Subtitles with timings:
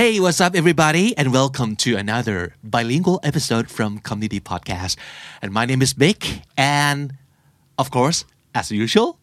[0.00, 4.96] Hey, what's up, everybody, and welcome to another bilingual episode from Community Podcast.
[5.42, 7.12] And my name is Mick, and
[7.76, 8.24] of course,
[8.54, 9.18] as usual,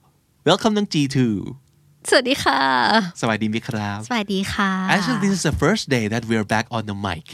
[0.45, 1.35] welcome Nung G too.
[2.09, 2.61] สวัสดีค่ะ
[3.21, 7.25] สวัสดีมิครับ สวัสดีค่ะ Actually, this is the first day that we are back on the mic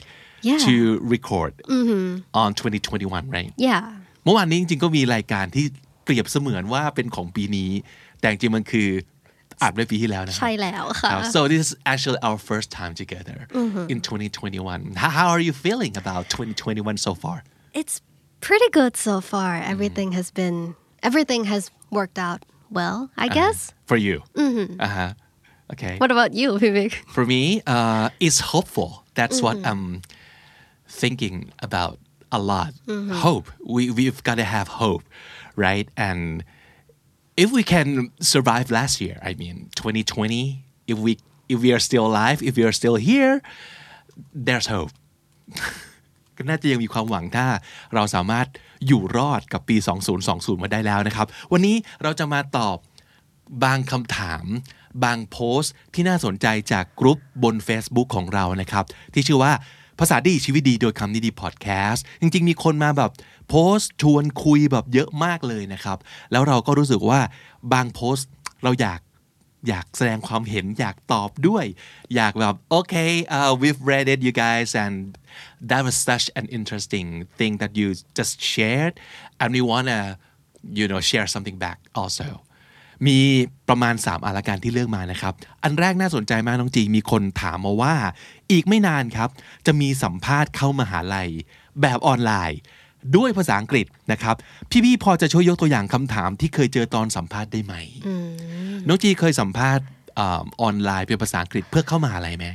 [0.48, 0.60] yeah.
[0.66, 0.76] to
[1.16, 2.06] record mm-hmm.
[2.42, 3.52] on 2021, right?
[3.68, 3.84] Yeah.
[4.24, 5.66] เมื่อวานนี้จริงๆก็มีรายการที่
[6.04, 7.72] เปรียบเสมือนว่าเป็นของปีนี้
[8.20, 8.90] แต่จริงๆมันคือ
[9.63, 13.39] อัดไว้ปีที่แล้วนะครั ใช่แล้วค่ะ ครับ so this is actually our first time together
[13.93, 17.37] in 2021 how, how are you feeling about 2021 so far
[17.81, 17.95] it's
[18.49, 20.59] pretty good so far everything has been
[21.09, 21.63] everything has
[21.99, 22.41] worked out
[22.79, 23.59] well I guess
[23.91, 24.17] for you
[24.87, 25.13] uh-huh
[25.75, 27.43] okay what about you Vivek For me,
[27.75, 28.91] uh, it's hopeful.
[29.19, 29.85] That's what I'm
[31.03, 31.37] thinking
[31.69, 31.95] about
[32.39, 32.73] a lot.
[33.27, 33.47] Hope.
[33.75, 35.03] We we've got to have hope,
[35.67, 35.87] right?
[36.09, 36.45] And
[37.36, 40.66] if we can survive last year, I mean, 2020.
[40.88, 41.18] If we
[41.50, 43.42] if we are still alive, if we are still here,
[44.34, 44.92] there's hope.
[46.38, 47.48] ก็น่าจะยังมีความหวังถ้า
[47.94, 48.48] เราสามารถ
[48.88, 49.76] อยู่รอดกับปี
[50.20, 52.78] 2020 มาได้แล้วนะครับ วันนี้เราจะมาตอบ
[53.64, 54.46] บางคำถาม
[55.04, 59.54] บางโพสต์ที่น่าสนใจจากกลุ่มบน Facebook ของเรานะครับ ที่ชื่อว่า
[60.00, 63.12] ภาษาดีชีวิตดีโดยคำนี้ดีพอดแคสต์จริง ๆ มีคนมาแบบ
[63.50, 65.98] โพสต์ชวนคุยแบบเยอะมากเลยนะครับ
[66.32, 67.20] แล้วเราก็รู้สึกว่า
[67.74, 68.30] บางโพสต์
[68.64, 69.00] เราอยาก
[69.70, 71.66] อยากแสดงความเห็นอยากตอบด้วย
[72.16, 74.96] อยากแบบ okay uh, we've read it you guys and
[75.70, 77.08] that was such an interesting
[77.40, 77.88] thing that you
[78.20, 78.94] just shared
[79.40, 80.00] and we wanna
[80.80, 82.28] you know share something back also
[83.08, 83.18] มี
[83.70, 85.34] ประมาณ 3อาราการที่เลือกมานะครับ
[85.64, 87.96] อันแรกน่าสนใจมากน้องจีมีคนถามมาว่า
[88.52, 89.30] อีกไม่นานครับ
[89.66, 91.30] จะมีสัมภาษณ์เข้ามหาลัย
[91.82, 92.60] แบบออนไลน์
[93.18, 94.36] ด้วยภาษาอังกฤษนะครับ
[94.86, 97.74] พี่ๆพอจะช่วยยกตัวอย่างคำถามที่เคยเจอตอนสัมภาษณ์ได้ไหม
[98.88, 99.86] น้องจีเคยสัมภาษณ์
[100.20, 102.48] อ่าออนไลน์เป็นภาษาอังกฤษเพื่อเข้ามหาลัยไหม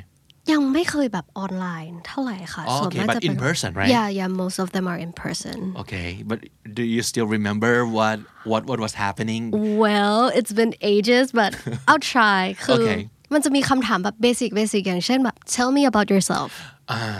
[0.51, 3.91] ยังไม่เคยแบบออนไลน์เท่าไหร่ค่ะ อ๋อ ส่วน okay, มาก but จะเป็น in person, right?
[3.95, 6.39] yeah yeah most of them are in person Okay but
[6.77, 8.17] do you still remember what
[8.51, 9.41] what what was happening
[9.85, 11.51] well it's been ages but
[11.89, 12.99] I'll try คือ Okay.
[13.33, 16.49] มันจะมีคำถามแบบ basic basic อย่างเช่นแบบ tell me about yourself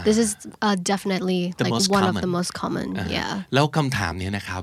[0.08, 0.30] this is
[0.66, 2.22] uh, definitely The like most one of common.
[2.26, 2.88] the most common
[3.18, 4.62] yeah แล้วคำถามเนี้ยนะครับ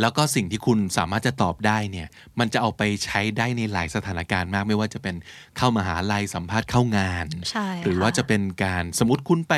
[0.00, 2.08] แล้วก็สิ่งที่คุณสามารถจะตอบได้เนี่ย
[2.38, 5.16] มันจะเอาไปใช้ได้ในหลายสถานการณ์มาก ไม่ว่าจะเป็น
[5.56, 9.54] เข้ามหาลัยสัมภาษณ์เข้างานใช่หรือค่ะว่าจะเป็นการสมมติคุณไป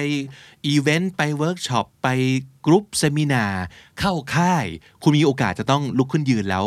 [0.66, 2.08] อีเวนต์ไปเวิร์กช็อปไป
[2.66, 3.46] group seminar
[4.00, 4.66] เข้าค่าย
[5.02, 6.64] คุณมีโอกาสจะต้องลุกขึ้นยืนแล้ว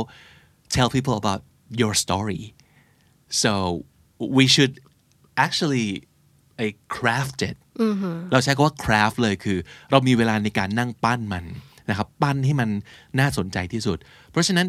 [0.74, 1.42] tell people about
[1.82, 2.42] your story
[3.42, 3.52] so
[4.38, 4.74] we should
[5.46, 5.90] actually
[6.60, 7.58] like craft it
[8.32, 9.58] เราใช้คำว่า craft เลยคือ
[9.92, 11.46] เรามีเวลาในการนั่งปั้นมัน
[11.90, 12.70] นะครับปั้นให้มัน
[13.20, 13.98] น่าสนใจที่สุด
[14.32, 14.68] เพราะฉะนั้น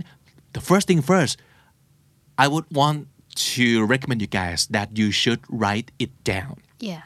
[0.56, 1.34] the first thing first
[2.44, 2.98] I would want
[3.54, 6.54] to recommend you guys that you should write it down
[6.90, 7.02] yeah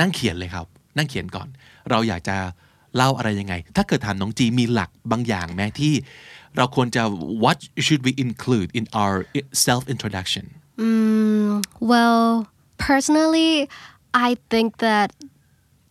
[0.00, 0.66] นั่งเขียนเลยครับ
[0.96, 1.48] นั่งเขียนก่อน
[1.90, 2.36] เราอยากจะ
[2.96, 5.94] เล่าอะไรยังไง ถ้าเกิดถามน้องจีมีหลักบางอย่างไหมที่
[6.56, 7.02] เราควรจะ
[7.44, 9.14] what should we include in our
[9.66, 10.44] self introduction
[11.80, 12.24] Well,
[12.88, 13.52] personally,
[14.28, 15.08] I think that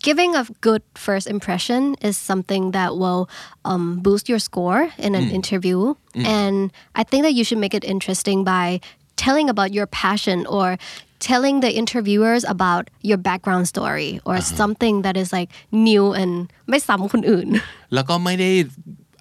[0.07, 3.31] giving a good first impression is something that will
[3.65, 5.95] um, boost your score in an interview.
[6.15, 8.81] And I think that you should make it interesting by
[9.17, 10.77] telling about your passion or
[11.21, 15.51] telling the interviewers about your background story or something that is like
[15.89, 16.33] new and
[16.69, 17.49] ไม่ซ้ำคนอื่น
[17.95, 18.51] แล้วก็ไม่ได้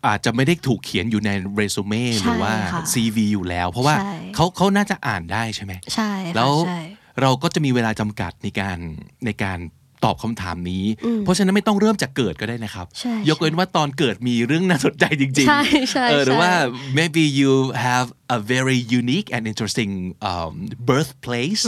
[0.07, 6.81] อาจจะไม่ได้ถูกเขียนอยู่ในเรซูเม่หรือว่า ค ่ะ CV อยู่แล้ว เพราะว่า ใช่ เขาเขาน่าจะอ่านได้ใช่ไหม ใช่ค่ะ แล้ว ใช่
[7.21, 8.77] เราก็จะมีเวลาจำกัดในการ
[9.25, 9.59] ในการ
[10.04, 10.84] ตอบคำถามนี้
[11.20, 15.62] เพราะฉะนั้นไม่ต้องเริ่มจากเกิดก็ได้นะครับใช่ยกเว้นว่าตอนเกิดมีเรื่องน่าสนใจจริงใช่
[15.92, 16.54] ใช่เออหรือใช่ว่า
[16.98, 17.52] maybe you
[17.88, 18.06] have
[18.36, 19.92] a very unique and interesting
[20.30, 20.52] um,
[20.90, 21.62] birthplace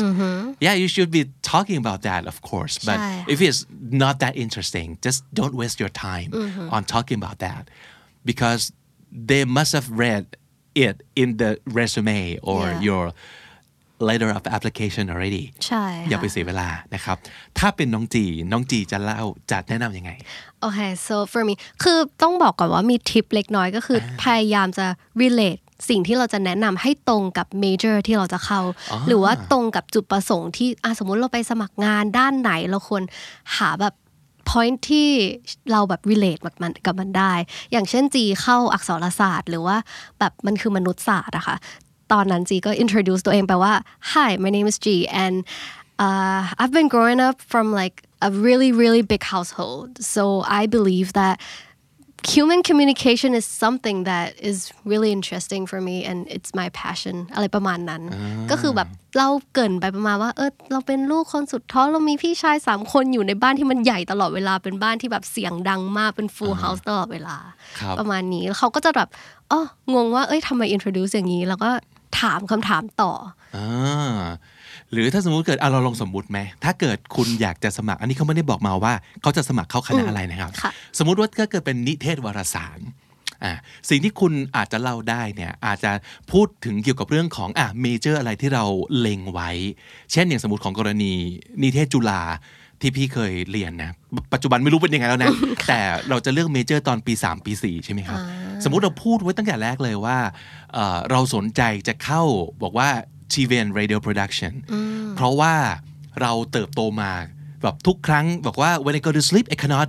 [0.66, 1.22] yeah you should be
[1.52, 3.60] talking about that of course but ใช่ if it's
[4.04, 6.28] not that interesting just don't waste your time
[6.74, 7.62] on talking about that
[8.30, 8.62] because
[9.30, 10.24] they must have read
[10.86, 12.20] it in the resume
[12.50, 12.86] or Yeah.
[12.88, 13.04] your
[14.08, 17.16] letter of application already ใช่อย่าค่ะไปเสียเวลานะครับ
[17.58, 20.10] ถ้าเป็นน้องจี น้องจีจะเล่าจะแนะนำยังไง
[20.60, 24.86] โอเค so for me คือต้องบอกก่อนว่ามีทิปเล็กน้อยก็คืออพยายามจะ
[25.22, 28.60] relate สิ่งที่เราจะแนะนำให้ตรงกับ major ที่เราจะเข้า
[29.06, 33.02] หรือว่าตรงกับจุดประสงค์ที่อะสมมุติเราไปสมัครงานด้านไหนเราควร
[33.56, 33.94] หาแบบ
[34.50, 35.08] point ที่
[35.72, 37.32] เราแบบ relate กับมันกับมันได้
[37.72, 39.76] อย่างเช่นจีเข้าอักษรศาสตร์ หรือว่า
[40.18, 41.56] แบบมันคือมนุษยศาสตร์อะค่ะ
[42.12, 43.74] ตอนนั้นจีก็ introduce ตัวเองไปว่า
[44.12, 44.86] hi my name is G
[45.24, 45.36] and
[46.06, 47.96] uh, I've been growing up from like
[48.28, 50.22] a really really big household so
[50.60, 51.36] I believe that
[52.26, 58.02] human communication is something that is really interesting for me and it's my passion อะไรประมาณนั้น
[58.50, 58.88] ก็คือแบบ
[59.18, 67.36] เราเกรินไปประมาณว่าเออเราเป็นลูกคนสุดท้องเรามีพี่ชายสามคนอยู่ในบ้านที่มันใหญ่ตลอดเวลาเป็นบ้านที่แบบเสียงดังมากเป็น full house ตลอดเวลา
[67.80, 69.08] ครับประมาณนี้แล้วเขาก็จะแบบ
[69.50, 69.62] อ๋อ
[69.94, 71.70] งงว่าเอ้ยทำไม introduce อย่างนี้ แล้วก็
[72.20, 73.12] ถามคำถามต่อ
[73.56, 74.18] อ่า
[74.92, 82.78] หรือถ้าสมมุติเกิดเอาเราลองสมมุติไหมถ้าเกิดคุณอยากจะสมัคร อันนี้เขาไม่ได้บอกมาว่า เขาจะสมัครเข้าคณะอะไรนะครับค่ะสมมุติว่าก็เกิดเป็นนิเทศวารสาร
[83.44, 83.52] อ่า
[83.88, 85.92] สิ่งที่คุณอาจจะเล่าได้เนี่ยอาจจะ
[86.32, 88.64] พูดถึงเกี่ยวกับเรื่องของอะเมเจอร์อะไรที่เรา
[88.98, 89.50] เล็งไว้
[90.12, 91.12] เช่นอย่างสมมติของกรณี
[91.62, 92.22] นิเทศจุฬา
[92.80, 93.90] ที่พี่เคยเรียนนะ
[94.32, 95.32] ปัจจุบันไม่รู้เป็นยังไงแล้วนะ
[95.68, 98.18] แต่เราจะเลือกเมเจอร์ตอนปี 3 ปี 4 ใช่ไหมครับ
[98.64, 100.18] สมมุติเราพูดไว้ตั้งแต่แรกเลยว่า
[100.72, 102.22] เอ่อเราสนใจจะเข้า
[102.62, 102.88] บอกว่า
[103.32, 104.52] TVN Radio Production
[105.16, 105.54] เพราะว่า
[106.20, 107.12] เราเติบโตมา
[107.62, 109.88] แบบทุกครั้งบอกว่า when I go to sleep I cannot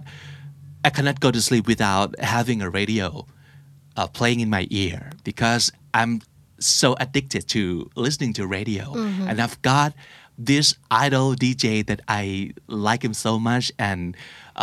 [0.87, 3.07] I cannot go to sleep without having a radio
[3.97, 4.99] uh, playing in my ear
[5.29, 5.63] because
[5.99, 6.13] I'm
[6.79, 7.61] so addicted to
[8.05, 8.85] listening to radio
[9.29, 9.89] and I've got
[10.51, 10.67] this
[11.05, 12.23] idol DJ that I
[12.67, 14.01] like him so much and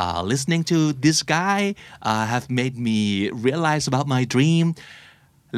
[0.00, 1.74] uh, listening to this guy
[2.08, 3.00] uh, have made me
[3.48, 4.66] realize about my dream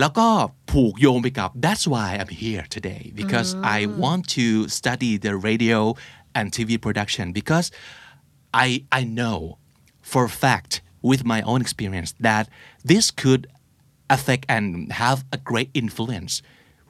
[0.00, 0.26] แล้วก็
[0.70, 4.46] ผูกโยงไปกับ that's why I'm here today because I want to
[4.78, 5.78] study the radio
[6.36, 7.66] and TV production because
[8.66, 8.68] I
[8.98, 9.38] I know
[10.10, 10.72] for a fact
[11.10, 12.44] with my own experience that
[12.90, 13.42] this could
[14.16, 14.64] affect and
[15.02, 16.32] have a great influence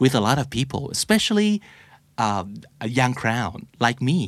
[0.02, 1.52] with a lot of people especially
[2.24, 2.46] um,
[2.86, 4.18] a young crowd like me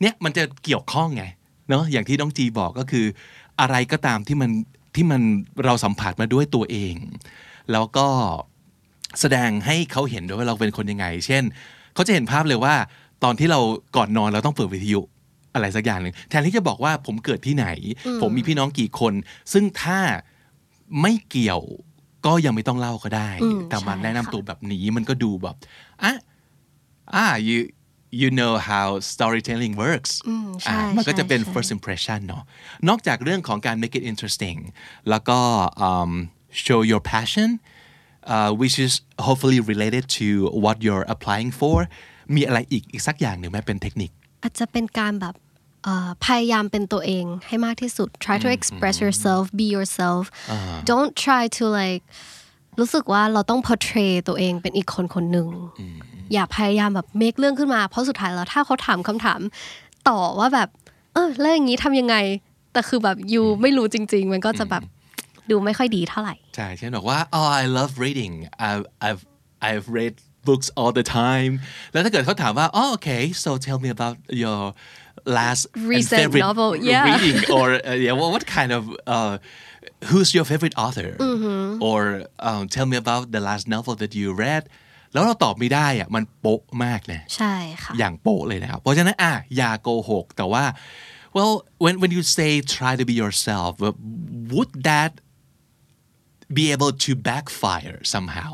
[0.00, 1.24] เนี่ยมันจะเกี่ยวข้องไง
[1.68, 3.06] เนาะอย่างที่น้องจีบอกก็คือ
[3.60, 4.50] อะไรก็ตามที่มัน
[4.94, 5.22] ที่มัน
[5.64, 6.94] เราสัมผัสมาด้วยตัวเอง
[7.72, 8.06] แล้วก็
[9.20, 11.42] แสดงให้เขาเห็นด้วยว่าเราเป็นคนยังไง เช่น
[11.94, 12.74] เขาจะเห็นภาพเลยว่า
[13.24, 13.60] ตอนที่เรา
[13.96, 15.00] ก่อนนอนเราต้องเปิดวิทยุ
[15.54, 17.66] อะไรสักอย่างหนึ่งแทนที่จะบอกว่าผมเกิดที่ไหน
[18.22, 19.12] ผมมีพี่น้องกี่คน
[19.52, 19.98] ซึ่งถ้า
[21.02, 21.62] ไม่เกี่ยว
[22.26, 25.56] ก็ยังไม่ต้องเล่าก็ได้อืมแต่มาใช่แนะนำค่ะตัวแบบนี้มันก็ดูแบบ
[26.02, 26.12] อะ
[27.22, 27.58] ah you
[28.20, 32.42] you know how storytelling works อืมใช่อะมันก็จะเป็นใช่ first impression เนาะ
[32.88, 34.58] นอกจากเรื่องของการ make it interesting
[35.10, 35.38] แล้วก็
[35.88, 36.10] um,
[36.64, 37.48] show your passion
[38.32, 38.92] uh, which is
[39.26, 40.26] hopefully related to
[40.64, 41.76] what you're applying for
[42.34, 44.10] มีอะไรอีกอีกสักอย่างหนึ่งไหมเป็นเทคนิค
[44.42, 45.34] อาจจะเป็นการแบบ
[45.84, 50.22] เอ่อพยายามเป็นตัวเองให้มากที่สุด try to express yourself be yourself
[50.90, 52.04] don't try to like
[52.80, 55.48] รู้สึกว่าเราต้อง portray ตัวเองเป็นอีกคนคนหนึ่ง
[56.32, 59.40] อย่าพยายามแบบ make เรื่องขึ้นมา เพราะสุดท้ายแล้วถ้าเขาถามคำถาม
[60.08, 60.68] ต่อว่าแบบ
[61.12, 62.16] เออแล้วอย่างนี้ทำยังไง
[62.72, 64.82] แต่คือแบบยูไม่รู้จริง ๆ มันก็จะแบบ
[65.50, 68.34] ดูไม่ค่อยดีเท่าไหร่ใช่เช่นบอกว่า oh I love reading
[68.68, 69.22] I've I've
[69.68, 70.14] I've read
[70.48, 71.52] books all the time
[71.92, 74.62] แล้วถ้าเกิดเขาถามว่า oh okay so tell me about your
[75.38, 77.04] last and Recent favorite novel, yeah.
[77.08, 78.82] reading or uh, yeah well, what kind of
[79.14, 79.34] uh,
[80.08, 81.08] who's your favorite author
[81.88, 82.00] or
[82.48, 84.64] um, tell me about the last novel that you read
[85.12, 90.64] แล้วเราตอบไม่ได้อะมันโป๊ะมากนะใช่ค่ะอย่างโป๊ะเลยนะครับเพราะฉะนั้นอะอย่าโกหกแต่ว่า
[91.36, 91.52] well
[91.82, 93.70] when when you say try to be yourself
[94.52, 95.12] would that
[96.52, 98.52] be able to backfire somehow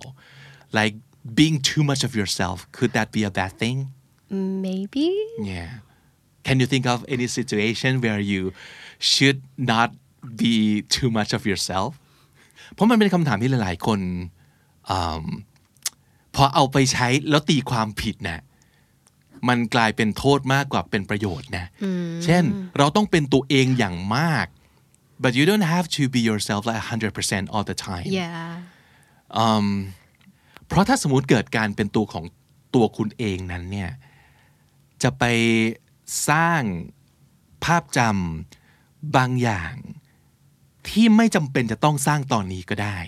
[0.79, 0.95] like
[1.39, 3.79] being too much of yourself could that be a bad thing
[4.67, 5.09] maybe
[5.53, 5.71] yeah
[6.47, 8.43] can you think of any situation where you
[8.99, 9.89] should not
[10.43, 11.91] be too much of yourself
[12.75, 14.01] เพราะมันเป็นคำถามที่หลายๆคน
[14.91, 15.25] อืม
[16.35, 18.41] พอเอาไปใช้แล้วตีความผิดนะ
[19.49, 21.67] มันกลายเป็นโทษมากกว่าเป็นประโยชน์นะ
[22.25, 22.45] เช่น
[22.79, 24.47] เราต้องเป็นตัวเองอย่างมาก
[25.23, 28.53] but you don't have to be yourself like 100% all the time yeah
[30.67, 32.25] เพราะถ้าสมมติเกิดการเป็นตัวของ
[32.75, 33.91] ตัวคุณเองนั้นเนี่ย
[35.03, 35.25] จะไป
[36.29, 36.63] สร้าง
[37.65, 39.75] ภาพจำบางอย่าง
[40.89, 42.99] ที่ไม่จำเป็นจะต้องสร้างตอนนี้ก็ได้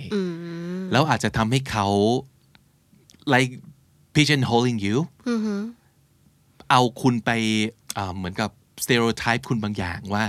[0.92, 1.86] แล้วอาจจะทำให้เขา
[3.34, 3.52] like
[4.14, 4.96] pigeonholing you
[6.70, 7.30] เอาคุณไป
[7.94, 8.50] เอ่อเหมือนกับ
[8.84, 10.24] stereotype คุณบางอย่างว่า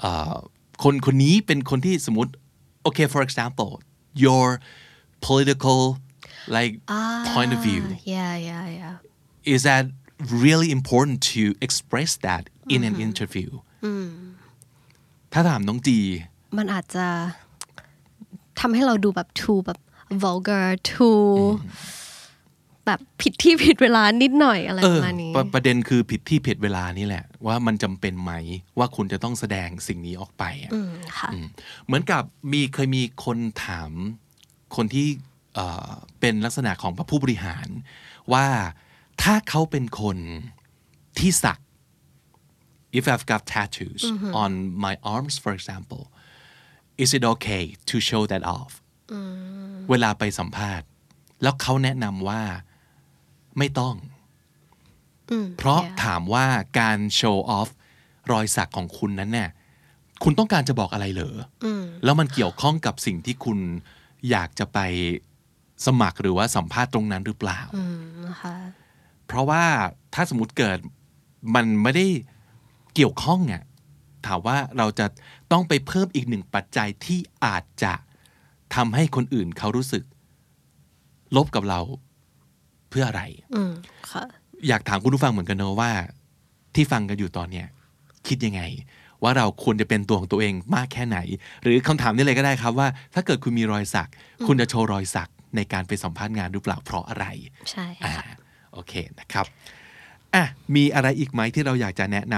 [0.00, 0.34] เอ่อ
[0.82, 2.32] คนคนนี้เป็นคนที่สมมติ
[2.88, 3.70] okay for example
[4.24, 4.46] your
[5.26, 5.80] political
[6.56, 6.72] like
[7.34, 7.82] point of view
[8.14, 8.94] yeah yeah yeah
[9.54, 9.84] is that
[10.44, 12.42] really important to express that
[12.74, 13.50] in an interview
[15.32, 15.98] ถ้าถามน้องจี
[16.58, 17.06] มันอาจจะ
[18.60, 19.78] ทำให้เราดูแบบ too แบบ
[20.24, 21.22] vulgar too
[22.86, 28.32] แบบผิดที่ผิดเวลานิดหน่อยอะไรเอปอระมาณนี้ประประเด็นคือผิดที่ผิดเวลานี่แหละ ว่ามันจำเป็นไหม
[28.78, 31.30] ว่าคุณจะต้องแสดงสิ่งนี้ออกไปอะอืมค่ะ
[31.86, 32.22] เหมือนกับ
[32.52, 33.90] มีเคยมีคนถาม
[34.76, 35.08] คนที่
[35.54, 37.68] เอ่อเป็นลักษณะของผู้บริหาร
[38.32, 38.46] ว่า
[39.22, 40.18] ถ้าเขาเป็นคน
[41.18, 41.58] ที่สัก
[42.98, 44.02] if I've got tattoos
[44.42, 44.50] on
[44.84, 46.02] my arms for example
[47.02, 48.72] is it okay to show that off
[49.90, 50.86] เวลาไปสัมภาษณ์
[51.42, 52.42] แล้วเขาแนะนำว่า
[53.58, 53.94] ไม่ต้อง
[55.58, 56.46] เพราะ yeah ถามว่า
[56.80, 57.68] การโชว์ออฟ
[58.32, 59.50] รอยสักของคุณนั้นเนี่ย
[60.22, 61.66] คุณต้องการจะบอกอะไรเหรออ
[62.04, 63.58] แล้วมันเกี่ยวข้องกับสิ่งที่คุณ
[64.30, 64.78] อยากจะไป
[65.86, 67.60] สมัครหรือว่าสัมภาษณ์ตรงนั้นหรือเปล่า
[68.26, 68.56] นะคะ
[69.26, 69.64] เพราะว่า
[70.14, 70.78] ถ้าสมมติเกิด
[71.54, 72.06] มันไม่ได้
[72.94, 73.62] เกี่ยวข้องเนี่ย
[74.26, 75.06] ถามว่าเราจะ
[75.52, 77.92] ต้องไปเพิ่มอีกหนึ่งปัจจัยที่อาจจะ
[78.74, 80.04] ทำให้คนอื่นเขารู้สึก
[81.36, 81.80] ลบกับเรา
[82.92, 83.22] เพื่ออะไร
[83.54, 83.72] อืม
[84.12, 84.24] ค่ะ
[84.68, 85.90] อยากถามคุณผู้ฟังเหมือนกันเนอะว่า
[86.74, 87.66] ที่ฟังกันอยู่ตอนเนี้ย
[88.26, 88.62] คิดยังไง
[89.22, 91.18] ว่าเราควรจะเป็นตัวของตัวเองมากแค่ไหน
[91.62, 94.10] หรือคำถามนี้เลยก็ได้ครับว่า ถ้าเกิดคุณมีรอยสัก
[94.46, 97.26] คุณจะโชว์รอยสักในการไปสัมภาษณ์งานหรือเปล่าเพราะอะไร
[97.70, 98.26] ใช่อ่าค่ะ
[98.72, 99.46] โอเคนะครับ
[100.34, 100.44] อะ
[100.74, 102.36] มีอะไรอีกไหมที่เราอยากจะแนะน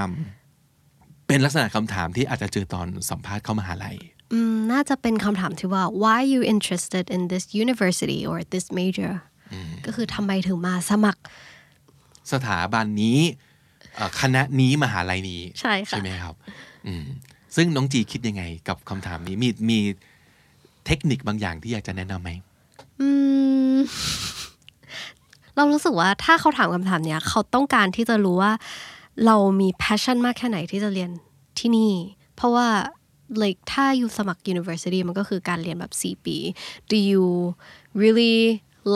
[0.62, 3.96] ำเป็นลักษณะคำถามที่อาจจะเจอตอนสัมภาษณ์เข้ามหาลัย
[4.32, 9.12] อืมน่าจะเป็นคำถามที่ว่า why are you interested in this university or this major
[9.86, 11.20] ก็คือทำไมถึงมาสมัคร
[12.32, 13.18] สถาบันนี้
[13.94, 16.34] เอ่อคณะนี้มหาลัยนี้ใช่ค่ะไหมครับ
[16.86, 17.04] อืม
[17.56, 19.78] ซึ่งน้องจีคิดยังไงกับคำถามนี้มีมี
[20.86, 22.30] เทคนิคบางอย่างที่อยากจะแนะนำไหม
[23.00, 23.08] อื
[23.74, 23.76] ม
[25.56, 28.52] เรารู้สึกว่าถ้าเขาถามคำถามเนี้ย เขาต้องการที่จะรู้ว่า
[29.26, 31.10] เรามี passion มากแค่ไหนที่จะเรียน
[31.58, 31.92] ที่นี่
[32.36, 32.68] เพราะว่า
[33.42, 36.36] like ถ้าอยู่สมัคร university มันก็คือการเรียนแบบ 4 ปี
[36.90, 37.24] do you
[38.02, 38.36] really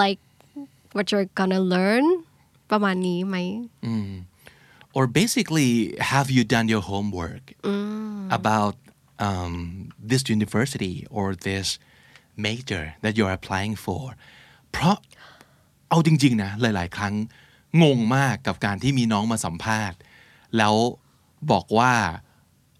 [0.01, 0.21] like
[0.99, 2.07] what you're gonna learn
[2.71, 3.37] ประมาณนี้ไหม
[4.97, 5.71] or basically
[6.13, 7.45] have you done your homework
[8.39, 8.75] about
[9.27, 9.55] um,
[10.11, 11.67] this university or this
[12.47, 14.05] major that you're applying for
[14.73, 14.97] เพราะ
[15.89, 17.15] เอาจริง ๆ นะ หลาย ๆ ครั้ง
[17.83, 19.99] งงมากกับการที่มีน้องมาสัมภาษณ์
[20.59, 20.75] แล้ว
[21.53, 21.93] บอกว่า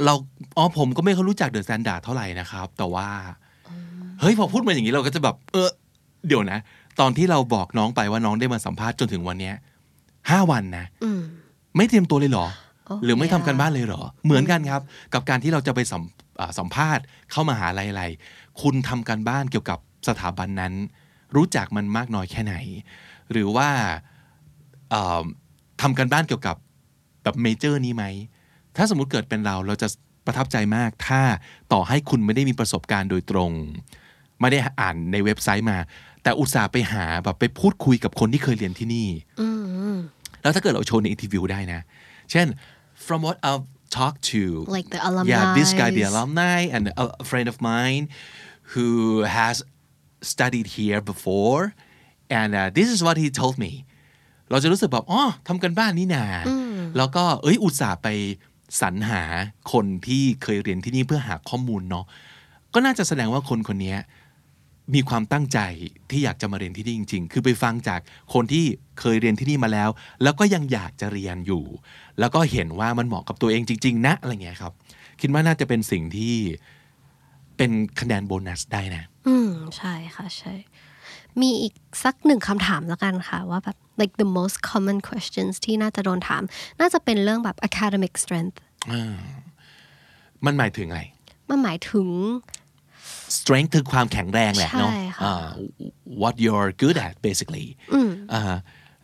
[0.05, 0.15] เรา
[0.57, 3.09] อ๋อผมก็ไม่ค่อยรู้จักเดอะ t แ n นดาร์ดเท่าไหร่นะครับ แต่ว่า
[4.21, 5.69] เฮ้ย พอพูดมาอย่างนี้เราก็จะแบบ เออ
[6.27, 6.61] เดี๋ยวนะ
[7.01, 9.55] ตอนที่เราบอกน้องไปว่าน้องได้มาสัมภาษณ์จนถึงวันเนี้ย
[10.31, 10.87] ห้าวันนะ
[11.77, 12.47] ไม่เตรียมตัวเลยเหรอ
[13.05, 14.83] หรือไม่ทำกันบ้านเลยเหรอ เหมือนกันครับ
[15.15, 16.03] กับการที่เราจะไปสัม
[16.41, 18.05] อ่าสัมภาษณ์เข้ามาหาลัยอะไร
[18.61, 19.79] คุณทำการบ้านเกี่ยวกับ
[20.09, 20.73] สถาบันนั้น
[21.37, 22.55] รู้จักมันมากน้อยแค่ไหน
[23.33, 23.69] หรือว่า
[24.91, 25.23] เอ่อ
[25.83, 26.57] ทำกันบ้านเกี่ยวกับ
[27.23, 28.05] แบบเมเจอร์นี้ไหม
[28.77, 29.89] ถ้าสมมุติเกิดเป็นเราเราจะ
[30.27, 31.21] ประทับใจมาก ถ้า
[31.73, 33.53] ต่อให้คุณไม่ได้มีประสบการณ์โดยตรง
[34.41, 35.79] ไม่ได้อ่านในเว็บไซต์มา
[36.29, 39.09] แต่อุตส่าห์ไปหาแบบไปพูดคุยกับคนที่เคยเรียนที่นี่
[40.43, 41.81] แล้วถ้าเกิดเราโชว์ในอินทิวิวได้นะ
[42.31, 42.47] เช่น
[43.07, 43.67] from what I've
[43.99, 44.43] talked to
[44.77, 48.05] Like the alumni yeah this guy the alumni and a, a friend of mine
[48.73, 48.89] who
[49.39, 49.57] has
[50.33, 51.63] studied here before
[52.39, 53.73] and uh, this is what he told me
[54.51, 56.25] เราจะรู้สึกแบบอ๋อทำกันบ้านนี่นา
[56.97, 58.09] แล้วก็เอ้ยอุตส่าห์ไป
[58.81, 59.23] สรรหา
[59.73, 62.05] คนที่เคยเรียนที่นี่เพื่อหาข้อมูลเนาะ
[62.75, 63.97] ก็น่าจะแสดงว่าคนคนนี้
[64.95, 65.59] มีความตั้งใจ
[66.11, 68.01] ที่อยากจะมาเรียนที่นี่จริง ๆ คือไปฟังจาก
[68.35, 68.65] คนที่
[69.01, 69.89] เคยเรียนที่นี่มาแล้ว
[70.23, 71.65] แล้วก็ยังอยากจะเรียนอยู่
[72.19, 74.73] แล้วก็เห็นว่ามันเหมาะกับตัวเองจริง ๆ นะอะไรเงี้ยครับ
[75.21, 76.35] คิดว่าน่าจะเป็นสิ่งที่
[77.57, 80.55] เป็นคะแนนโบนัสได้นะ อืมใช่ค่ะใช่
[81.41, 86.43] มีอีกสักหนึ่งคำถามแล้วกันค่ะว่าแบบ like the most common questions ที่น่าจะโดนถาม
[86.81, 88.57] น่าจะเป็นเรื่องแบบ academic strength
[90.47, 91.03] มันหมายถึงอะไร
[91.51, 92.07] มันหมายถึง
[93.39, 95.47] strength คือความแข็งแรงแหละเนาะใช่ค่ะอ่า
[96.23, 97.67] what you're good at basically
[98.33, 98.43] อ่า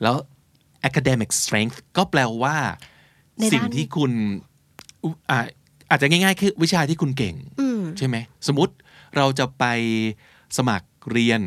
[0.03, 0.17] แล้ว
[0.89, 2.57] academic strength ก็แปลว่า
[3.39, 4.13] ในด้านสิ่งที่คุณ
[5.05, 5.39] อุอ่า
[5.91, 7.35] อาจจะง่ายๆ คือวิชาที่คุณเก่ง
[7.99, 8.17] ใช่ไหม
[8.47, 8.75] สมมติ
[9.17, 9.65] เราจะไป
[10.57, 11.43] สมัครเรียน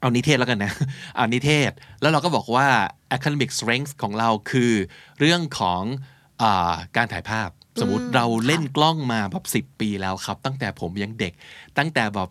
[0.00, 0.72] เอานิเทศแล้วกันนะ
[1.16, 2.68] เอานิเทศ แล้วเราก็บอกว่า
[3.16, 4.72] academic strength ของเราคือ
[5.20, 5.82] เรื่องของ
[6.42, 7.48] อาการถ่ายภาพ
[7.80, 11.32] สมมติเราเล่นกล้องมาแบบสิบ10ปีแล้วครับ ตั้งแต่ผมยังเด็ก
[11.78, 12.28] ตั้งแต่แบบ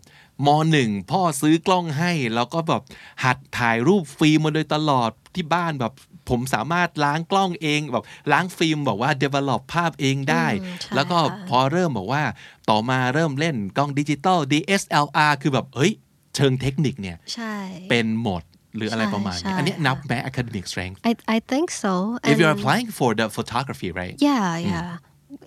[0.48, 2.82] มหนึ่งพ่อซื้อกล้องให้ แล้วก็แบบ
[3.24, 5.94] หัดถ่ายรูปฟิล์มมาโดยตลอดที่บ้านแบบ
[6.30, 12.24] ผมสามารถล้างกล้องเองแบบล้างฟิล์มบอกว่า develop ภาพเองได้อืมใช่แล้วก็ค่ะพอเริ่มบอกว่า
[12.70, 15.94] ต่อมาเริ่มเล่นกล้องดิจิตอล DSLR คือแบบเฮ้ย
[16.36, 17.56] เชิงเทคนิคเนี่ยใช่
[17.90, 18.44] เป็นหมด
[18.76, 21.94] หรืออะไรใช่ประมาณนี้ใช่อันเนี้ยค่ะนับแม้ academic strength I I think so
[22.32, 24.92] if you're And- applying for the photography right yeah yeah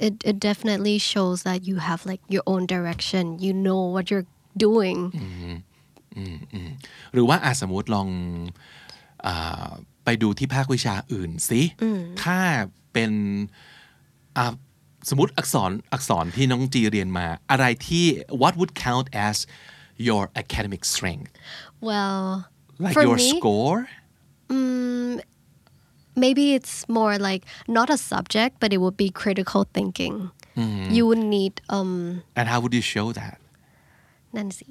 [0.08, 4.30] it it definitely shows that you have like your own direction you know what you're
[4.66, 5.00] doing
[7.14, 8.10] หรือว่าอาสมมติลอง
[9.26, 9.70] อ่า
[10.04, 11.62] ไปดูที่ภาควิชาอื่นสิ
[12.24, 12.40] ถ้า
[12.94, 13.12] เป็น
[14.38, 14.54] อ่า
[15.10, 18.06] สมมติอักษรอักษรที่น้องจีเรียนมา อะไรที่
[18.42, 19.38] what would count as
[20.08, 21.32] your academic strength
[21.90, 22.24] well
[22.86, 23.80] like for your me score
[26.24, 27.42] maybe it's more like
[27.78, 30.16] not a subject but it would be critical thinking
[30.96, 31.92] you would need um
[32.36, 33.38] and how would you show that
[34.36, 34.68] นั่นสิ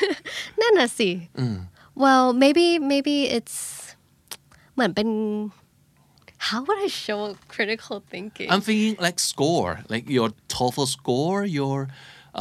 [0.61, 1.09] นั่นน่ะสิ
[2.03, 3.57] well maybe maybe it's
[4.73, 5.09] เหมือนเป็น
[6.47, 7.19] how would I show
[7.53, 11.77] critical thinking I'm thinking like score like your TOEFL score your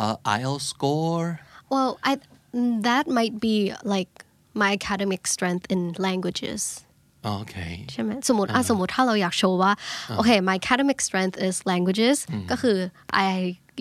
[0.00, 1.28] uh, IELTS score
[1.72, 2.12] well I
[2.88, 3.56] that might be
[3.94, 4.12] like
[4.62, 6.85] my academic strength in languages okay
[7.91, 9.71] ใช่ไหมสมมติอะสมมติถ้าเราอยากโชว์ว่า
[10.17, 12.17] โอเค my academic strength is languages
[12.51, 12.77] ก็คือ
[13.25, 13.29] I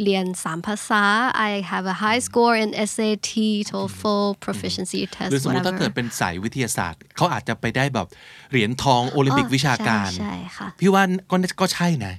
[0.04, 1.02] เรียนสามภาษา
[1.48, 3.32] I have a high score in SAT
[3.70, 8.06] TOEFL proficiency ห test รือสมมติถ้า whatever เกิดเป็นสายวิทยาศาสตร์ เขาอาจจะไปได้แบบ
[8.50, 12.14] เหรียญทองโอลิมปิกอ๋อวิชาการใช่ใช่ค่ะ พี่ว่าก็ก็ใช่นะ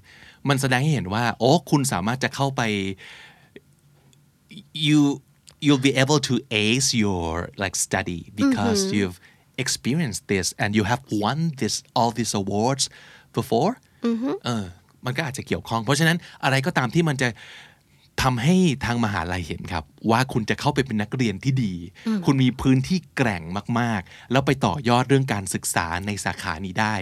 [0.50, 2.62] มันแสดงให้เห็นว่า โอ้คุณสามารถจะเข้าไป
[4.88, 5.00] you
[5.66, 6.34] you'll be able to
[6.66, 9.18] ace your like study because you've
[9.64, 12.84] experienced this and you have won this all these awards
[13.38, 13.74] before
[14.46, 14.66] เออ
[15.06, 17.30] มันก็อาจจะเกี่ยวข้อง เพราะฉะนั้นอะไรก็ตามที่มันจะ
[18.24, 21.74] ทำให้ทางมหาลัยเห็นครับ ว่าคุณจะเข้าไปเป็นนักเรียนที่ดี
[22.26, 23.44] คุณมีพื้นที่แกร่ง
[23.80, 26.96] มากๆ แล้วไปต่อยอดเรื่องการศึกษาในสาขานี้ได้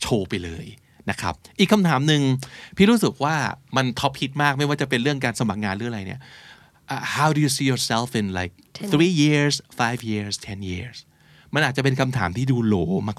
[0.00, 0.66] โชว์ไปเลย
[1.10, 2.22] นะครับ อีกคำถามหนึ่ง
[2.76, 3.36] พี่รู้สึกว่า
[3.76, 6.20] มันท็อปฮิตมากไม่ว่าจะเป็นเรื่องการสมัครงานหรืออะไรเนี่ย
[6.92, 8.54] uh, how do you see yourself in like
[8.92, 10.98] three years five years ten years
[11.54, 12.74] มันอาจจะเป็นคำถามที่ดูโหล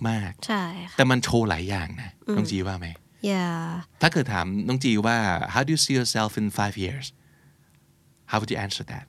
[0.09, 2.87] มากใช่ๆค่ะแต่มันโชว์หลายอย่างนะ น้องจีว่าไหม
[3.29, 3.63] yeah
[4.01, 5.17] ถ้าเกิดถามน้องจีว่า
[5.53, 7.05] how do you see yourself in five years
[8.29, 9.05] how would you answer that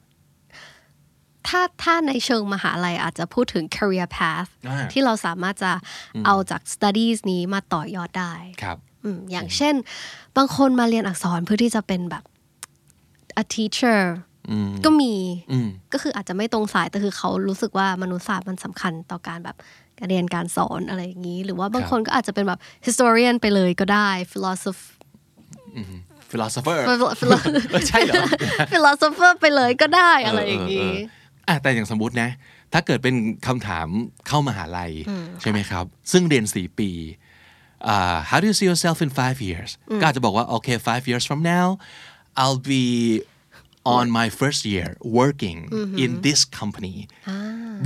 [1.49, 5.73] ถ้าถ้าในเชิงมหาลัยอาจจะพูดถึง career path อ่าที่เราสามารถจะ
[6.26, 9.75] เอาจาก studies นี้มาต่อยอดได้ครับอืมอย่างเช่น
[10.37, 12.25] บางคนมาเรียนอักษรเพื่อที่จะเป็นแบบ
[13.43, 14.00] a teacher
[14.85, 15.15] ก็มี
[15.53, 19.57] อืมก็คืออาจจะไม่ตรงสายแต่คือเขารู้สึกว่ามนุษยศาสตร์มันสำคัญต่อการแบบ
[19.99, 24.89] การเรียนการสอนอะไรอย่างนี้ หรือว่าบางคนก็อาจจะเป็นแบบ historian ไปเลยก็ได้ philosopher
[26.31, 28.23] philosopher เออใช่เหรอ
[28.73, 30.95] philosopher ไปเลยก็ได้อะไรอย่างเอนี้อ
[31.47, 32.31] เอออะแต่อย่างสมมตินะ
[32.73, 33.15] ถ้าเกิดเป็น
[33.47, 33.89] คำถาม
[34.28, 34.93] เข้ามหาลัย
[35.41, 36.91] ใช่ไหมครับ ซึ่งเรียน4ปี
[37.89, 41.67] อ่า how do you see yourself in five years ก็อาจจะบอกว่าโอเค five years from now
[42.43, 42.85] I'll be
[43.97, 45.58] on my first year working
[46.04, 46.97] in this company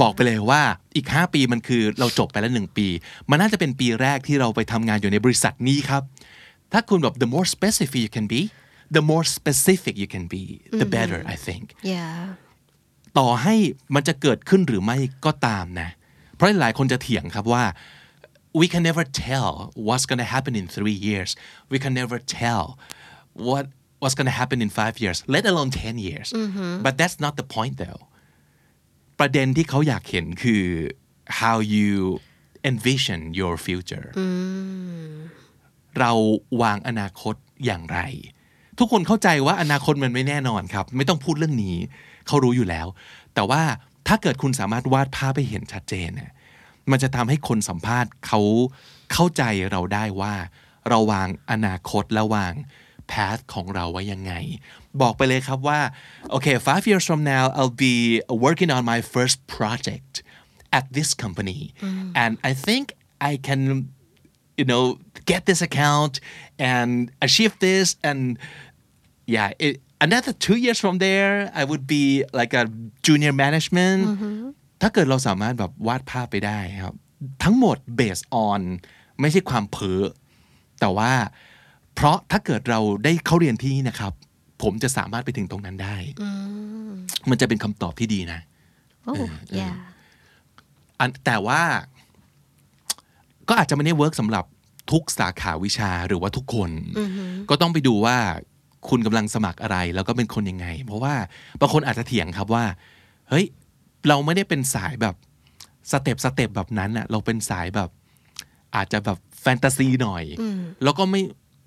[0.01, 0.63] บอกไปเลยว่า
[0.97, 2.89] อีก 5 ปีมันคือเราจบไปแล้ว 1 ปี
[3.31, 6.03] มันน่าจะเป็นปีแรกที่เราไปทำงานอยู่ในบริษัทนี้ครับ
[6.73, 8.41] ถ้าคุณแบบ the more specific you can be
[8.97, 10.45] the more specific you can be
[10.81, 12.21] the better I think yeah
[13.19, 13.55] ต่อให้
[13.95, 15.89] มันจะเกิดขึ้นหรือไม่ก็ตามนะ
[16.35, 17.65] เพราะหลายคนจะเถียงครับว่า
[18.61, 19.51] we can never tell
[19.87, 21.31] what's going to happen in three years
[21.73, 22.65] we can never tell
[23.47, 23.65] what
[24.01, 26.29] what's going to happen in five years let alone ten years
[26.85, 28.03] but that's not the point though
[29.19, 30.63] ประเด็นที่เขาอยากเห็นคือ
[31.41, 31.93] how you
[32.71, 34.09] envision your future
[36.01, 36.13] เรา
[36.63, 37.35] วางอนาคต
[37.67, 37.99] อย่างไร
[38.79, 41.77] ทุกคนเข้าใจว่าอนาคตมันไม่แน่นอนครับ ไม่ต้องพูดเรื่องนี้
[42.27, 42.87] เขารู้อยู่แล้ว
[43.35, 43.63] แต่ว่า
[44.09, 46.33] ถ้าเกิดคุณสามารถวาดภาพให้เห็นชัดเจนเนี่ย
[46.91, 48.41] มันจะทำให้คนสัมภาษณ์เขา
[49.13, 50.35] เข้าใจเราได้ว่า
[50.89, 52.53] เราวางอนาคตและวาง
[53.13, 54.33] path ของเราไว้ยังไง
[55.01, 55.81] บอกไปเลยครับว่า
[56.31, 57.97] โอเค five years from now I'll be
[58.47, 60.13] working on my first project
[60.79, 61.61] at this company
[62.23, 62.85] and I think
[63.31, 63.61] I can
[64.61, 64.85] you know
[65.31, 66.15] get this account
[66.73, 66.91] and
[67.27, 68.21] achieve this and
[69.35, 69.73] yeah it,
[70.07, 72.05] another two years from there I would be
[72.41, 72.65] like a
[73.07, 74.01] junior management
[74.81, 76.95] ถ้าเกิดเราสามารถแบบวาดภาพไปได้ครับ
[77.43, 78.61] ทั้งหมด based on
[79.21, 80.03] ไม่ใช่ความเพ้อ
[80.81, 81.13] แต่ว่า
[81.97, 84.13] เพราะถ้าเกิดเราได้เข้าเรียนที่นี่นะครับ
[84.63, 85.97] ผมจะสามารถไปถึงตรงนั้นได้
[87.31, 88.41] มันจะเป็นคำตอบที่ดีนะ
[89.09, 89.29] oh
[89.59, 89.75] yeah
[90.99, 91.63] อันแต่ว่า
[93.49, 94.45] ก็อาจจะไม่ได้เวิร์กสำหรับ
[94.91, 96.71] ทุกสาขาวิชาหรือว่าทุกคน
[97.51, 98.17] ก็ต้องไปดูว่า
[98.89, 101.15] คุณกำลังสมัครอะไร แล้วก็เป็นคนยังไง เพราะว่า
[101.61, 102.65] บางคนอาจจะเถียงครับว่า
[103.31, 103.47] เฮ้ย
[104.09, 105.15] เราไม่ได้เป็นสายแบบ
[105.91, 107.91] สเต็ปสเต็ปแบบนั้นอะเราเป็นสายแบบ
[108.77, 110.25] อาจจะแบบแฟนตาซีหน่อย
[110.83, 111.23] แล้วก็ไม่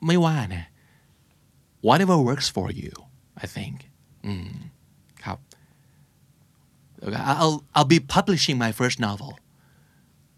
[0.08, 0.66] ไม่ว่านะ
[1.88, 2.94] whatever works for you
[3.44, 3.76] I think
[4.26, 4.50] อืม
[5.24, 5.38] ครับ
[7.42, 9.32] I'll I'll be publishing my first novel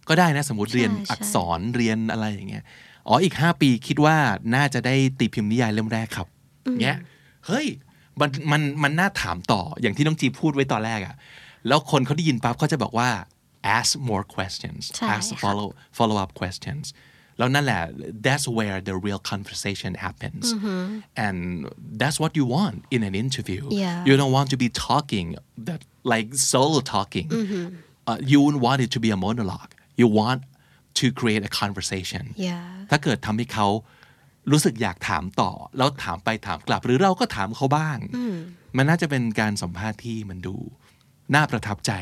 [0.10, 2.64] ก็ได้นะสมมติเรียนใช่อักษรเรียนอะไรอย่างเงี้ย
[3.08, 4.16] อ๋ออีก 5 ปีคิดว่า
[4.56, 6.28] น่าจะได้ตีพิมพ์นิยายเล่มแรกครับ
[6.84, 6.98] เงี้ย
[7.48, 7.68] เฮ้ย
[8.20, 11.16] มันมันมันน่าถามต่ออย่างที่น้องจีพูดไว้ตอนแรกอะ
[11.68, 13.10] แล้วคนเขาได้ยินปั๊บเขาจะบอกว่า
[13.78, 16.86] ask more questions ใช่ ask ค่ะ follow follow up questions
[17.42, 17.84] แล้วนั่นแหละ
[18.26, 20.44] that's where the real conversation happens
[21.26, 21.38] and
[22.02, 24.00] that's what you want in an interview Yeah.
[24.08, 25.28] you don't want to be talking
[25.68, 25.82] that
[26.14, 27.28] like solo talking
[28.10, 30.40] uh, you wouldn't want it to be a monologue you want
[31.00, 33.68] to create a conversation yeah ถ้าเกิดทำให้เขา
[34.52, 37.98] รู้สึกอยากถามต่อ แล้วถามไปถามกลับ หรือเราก็ถามเขาบ้าง
[38.78, 40.56] มันน่าจะเป็นการสัมภาษณ์ที่มันดู
[41.34, 41.94] น่าประทับใจ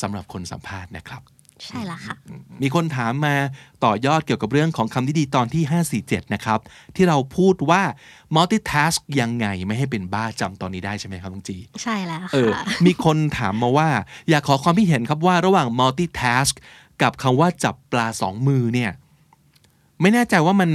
[0.00, 1.22] สำหรับคนสัมภาษณ์นะครับ
[1.66, 2.14] ใช่ละค่ะ
[2.62, 3.34] มีคนถามมา
[3.84, 5.62] ต่อยอดเกี่ยวกับเรื่องของคำที่ดีตอนที่
[5.98, 6.60] 547 นะครับ
[6.96, 7.82] ที่เราพูดว่า
[8.34, 13.88] multitask ยังไงไม่ให้เป็นบ้าจำตอนนี้ได้ใช่ไหมครับลุงจี ใช่แล้วเออค่ะมีคนถามมาว่า
[14.28, 16.54] อยากขอความคิดเห็นครับว่าระหว่าง multitask
[17.02, 18.90] กับคำว่าจับปลาสองมือเนี่ย
[20.00, 20.70] ไม่แน่ใจว่ามัน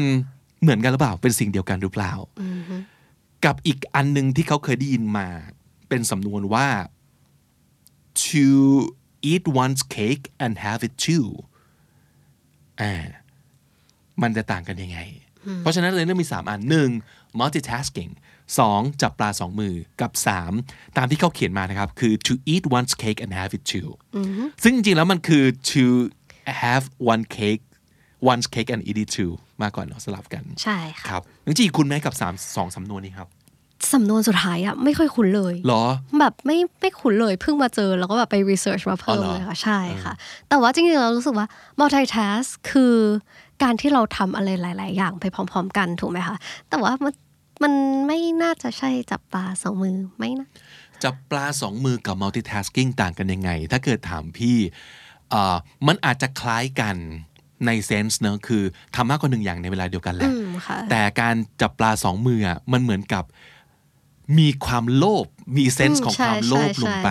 [0.61, 2.13] เหมือนกันหรือเปล่า เป็นสิ่งเดียวกันหรือเปล่า
[3.45, 5.27] กับอีกอันหนึ่งที่เขาเคยได้ยินมา
[5.89, 6.67] เป็นสำนวนว่า
[8.23, 8.47] to
[9.31, 11.27] eat one's cake and have it too
[12.81, 12.93] อ่า
[14.21, 14.99] มันจะต่างกันยังไง
[15.59, 16.89] เพราะฉะนั้นเลยต้องมี 3 อันหนึ่ง
[17.39, 18.11] multitasking
[18.55, 19.01] 2.
[19.01, 20.11] จับปลาสองมือกับ
[20.55, 23.89] 3 ตามที่เขาเขียนมานะครับ คือ to eat one's cake and have it too
[24.63, 25.83] ซึ่งจริงๆแล้วมันคือ to
[26.63, 26.83] have
[27.13, 27.63] one cake
[28.29, 29.31] one's cake and eat it too
[29.61, 33.27] มากกว่าเนาะสลับกัน ใช่ค่ะครับจริงๆคุณไหมกับ 3 2สำนวนนี้ครับ
[33.91, 35.83] สำนวนสุดท้ายอะไม่ค่อยคุ้นเลยหรอ
[36.19, 40.13] แบบไม่ไม่คุ้นเลยเพิ่งมาเจอแล้วก็แบบไป research มาเพิ่มอ๋อเหรอเลยค่ะใช่ค่ะ
[40.49, 41.47] แต่ว่าจริงๆเรารู้สึกว่า
[41.79, 42.95] multitask คือ
[43.63, 46.37] การที่เราทำอะไรหลาย ๆ อย่างไปพร้อม ๆ กันถูกไหมคะ
[46.69, 47.13] แต่ว่ามัน
[47.63, 47.73] มัน
[48.07, 50.47] ไม่น่าจะใช่จับปลาสองมือไม่นะ
[51.03, 54.57] จับปลาสองมือกับ multitasking ต่างกันยังไง ถ้าเกิดถามพี่
[55.29, 55.55] เอ่อ
[55.87, 56.95] มันอาจจะคล้ายกัน
[57.65, 58.63] ใน sense เนอะคือ
[58.95, 63.23] ทำมากกว่าหนึ่งอย่างในเวลาเดียวกันแหละอืมค่ะแต่การจับปลาสองมืออะมันเหมือนกับ
[64.37, 65.25] มีความโลภ
[65.57, 67.09] มีเซนส์อืมของใช่ความโลภใช่ลงไป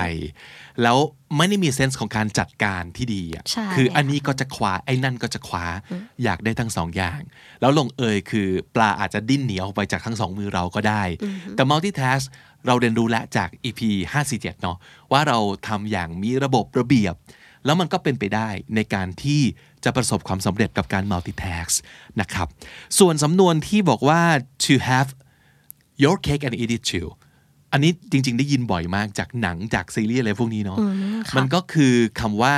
[0.83, 0.99] แล้ว
[1.37, 5.65] ไม่ได้มี sense ของการจัดการที่ดีอะใช่คืออันนี้ก็จะคว้าไอ้นั่นก็จะคว้า
[6.25, 7.21] อยากได้ทั้งสองอย่าง
[7.61, 11.03] แล้วลงเอยคือปลาอาจจะดิ้นหนีออกไปจากทั้งสองมือเราก็ได้
[11.57, 12.25] แต่ multitask
[12.67, 13.81] เราเรียนรู้แล้วจาก EP
[14.23, 14.77] 547 เนาะ
[15.13, 17.15] ว่าเราทำอย่างมีระบบระเบียบ
[17.65, 19.43] แล้วมันก็เป็นไปได้ในการที่
[19.85, 21.75] จะประสบความสำเร็จกับการ multitask
[22.21, 22.47] นะครับ
[22.99, 24.21] ส่วนสำนวนที่บอกว่า
[24.65, 25.11] to have
[26.03, 27.09] your cake and eat it too
[27.73, 30.79] อันนี้จริง ๆ ได้ยินบ่อยมากจากหนังจากซีรีส์อะไรพวกนี้เนาะ
[31.37, 32.55] มันก็คือคำว่า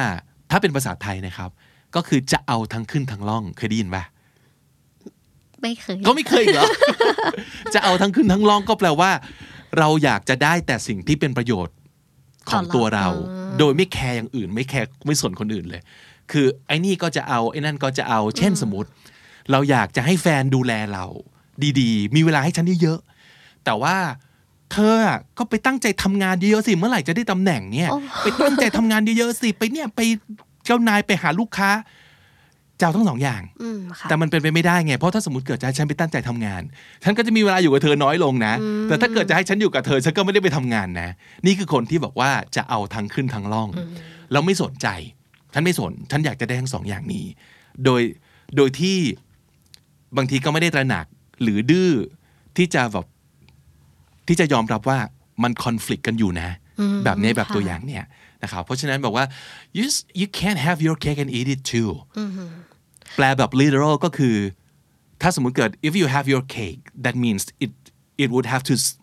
[0.50, 1.50] ถ้าเป็นภาษาไทยนะครับ
[1.96, 4.04] ก็คือจะเอาทั้งขึ้นทั้งล่องเคยได้ยินปะ
[5.62, 6.64] ไม่เคยก็ไม่เคยอีกเหรอ
[7.74, 9.10] จะเอาทั้งขึ้นทั้งล่องก็แปลว่า
[9.78, 11.74] เราอยากจะได้แต่สิ่งที่เป็นประโยชน์
[12.48, 15.82] ของต่อเราตัวเราอ่าโดยไม่แคร์อย่างอื่น ไม่แคร์ไม่สนคนอื่นเลย
[16.32, 18.88] คือไอ้นี่ก็จะเอาไอ้นั่นก็จะเอา เช่นสมมติ
[19.50, 21.06] เราอยากจะให้แฟนดูแลเรา
[21.80, 23.13] ดีๆ มีเวลาให้ฉันเยอะๆ
[23.64, 23.96] แต่ว่า
[24.72, 27.90] เธออะก็ไปตั้งใจทำงานเยอะๆสิเมื่อไหร่จะได้ตำแหน่งเนี่ย
[28.22, 30.00] ไปตั้งใจทำงานเยอะๆสิไปเนี่ยไป
[30.64, 31.70] เจ้านายไปหาลูกค้า
[32.80, 36.62] จะเอาทั้งสองอย่างอืมค่ะแต่มันเป็นไปไม่ได้ไงเพราะถ้าสมมติเกิดจะให้ฉันไปตั้งใจทำงาน
[37.04, 38.54] ฉันก็จะมีเวลาอยู่กับเธอน้อยลงนะ
[38.88, 41.10] แต่ถ้าเกิดจะให้ฉันอยู่กับเธอฉันก็ไม่ได้ไปทำงานนะ
[41.46, 43.68] นี่คือคนที่บอกว่าจะเอาทั้งขึ้นทั้งล่อง
[44.32, 44.88] แล้วไม่สนใจ
[45.54, 47.26] ฉันไม่สน ฉันอยากจะได้ทั้งสองอย่างนี้
[47.84, 48.02] โดย
[48.56, 48.98] โดยที่
[50.16, 51.06] บางทีก็ไม่ได้ตระหนัก
[51.42, 51.92] หรือดื้อ
[52.56, 53.06] ที่จะแบบ
[54.26, 54.98] ที่จะยอมรับว่า
[55.42, 56.48] มันคอน FLICT กันอยู่นะ
[57.04, 58.04] แบบนี้แบบค่ะตัวอย่างเนี่ย
[58.42, 59.24] นะครับเพราะฉะนั้นบอกว่า
[59.78, 61.90] you s- you can't have your cake and eat it too
[63.14, 64.36] แปลแบบ literal ก็คือ
[65.22, 67.70] ถ้าสมมุติเกิด if you have your cake that means it
[68.22, 68.96] it would have to s-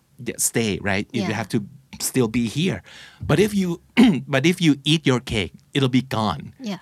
[0.48, 1.40] stay right it would Yeah.
[1.42, 1.58] have to
[2.08, 2.78] still be here
[3.28, 3.68] but if you
[4.34, 6.80] but if you eat your cake it'll be gone yeah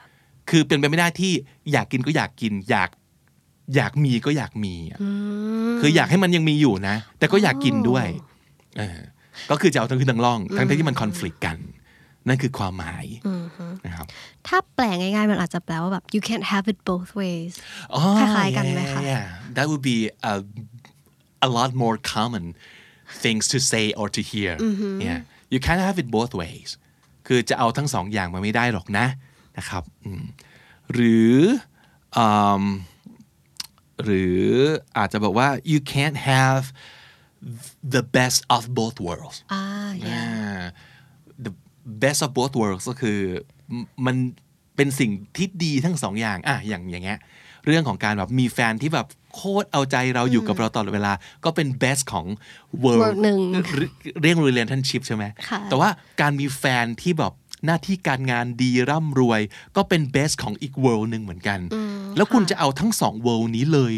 [0.50, 1.32] คือเป็นไปไม่ได้ที่
[1.72, 2.90] อยากกินก็อยากกินอยาก
[3.76, 4.98] อยากมีก็อยากมีอะ
[5.80, 8.29] คืออยากให้มันยังมีอยู่นะ แต่ก็อยากกินด้วยเออ
[9.50, 11.58] ก็คือจะเอาทั้งขึ้นทั้งล่อง ทั้งที่มันคอน FLICT กัน
[12.28, 13.06] นั่นคือความหมาย
[13.86, 14.06] นะครับ
[14.46, 17.52] ถ้าแปลง่ายๆ มันอาจจะแปลว่าแบบ you can't have it both ways
[17.94, 19.56] อ๋อคล้ายๆกันไหมคะ yeah, yeah, yeah.
[19.56, 19.98] That would be
[20.32, 20.34] a
[21.46, 22.44] a lot more common
[23.24, 24.52] things to say or to hear
[25.08, 25.20] yeah
[25.52, 26.70] you can't have it both ways
[27.26, 29.06] คือจะเอาทั้งสองอย่างมาไม่ได้หรอกนะ
[29.58, 30.24] นะครับอืม
[30.92, 31.36] หรือ
[32.16, 32.26] อื
[32.62, 32.64] ม
[34.04, 34.42] หรือ
[34.98, 36.64] อาจจะบอกว่า you can't have
[37.94, 39.62] the best of both worlds อ่า
[39.94, 40.62] yeah yeah
[41.44, 41.52] the
[42.02, 43.18] best of both worlds ก็คือ
[43.80, 44.16] มมัน
[44.76, 47.18] เป็นสิ่งที่ดีทั้งสองอย่างอะอย่างอย่างเงี้ย
[47.66, 51.12] เรื่องของการแบบมีแฟนที่แบบโคตรเอาใจเราอยู่กับเราตลอดเวลา
[51.44, 52.26] ก็เป็น best ของ
[52.84, 53.38] world World หนึ่ง
[54.20, 57.32] เรื่อง relationship ใช่ไหมค่ะแต่ว่าการมีแฟนที่แบบ
[57.66, 59.40] หน้าที่การงานดีร่ำรวย
[59.76, 61.60] ก็เป็น best ของอีก world หนึ่งเหมือนกัน
[62.16, 63.94] แล้วคุณจะเอาทั้งสอง world นี้เลย